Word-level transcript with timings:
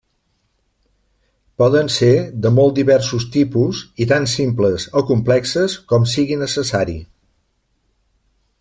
Poden 1.63 1.91
ser 1.95 2.09
de 2.45 2.51
molt 2.55 2.75
diversos 2.79 3.27
tipus 3.35 3.83
i 4.05 4.09
tan 4.13 4.25
simples 4.33 4.87
o 5.03 5.07
complexes 5.11 5.77
com 5.93 6.09
sigui 6.15 6.39
necessari. 6.45 6.97